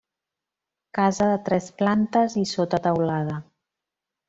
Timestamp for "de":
1.33-1.35